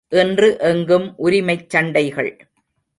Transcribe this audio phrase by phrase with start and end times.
[0.09, 2.31] இன்று எங்கும் உரிமைச் சண்டைகள்!